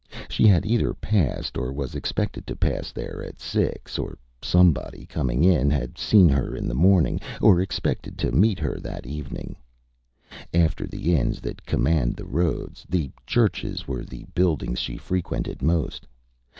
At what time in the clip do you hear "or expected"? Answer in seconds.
7.39-8.17